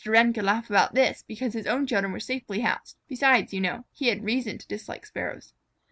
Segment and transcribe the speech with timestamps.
[0.03, 2.97] Wren could laugh about this because his own children were always safely housed.
[3.07, 5.53] Besides, you know, he had reason to dislike Sparrows.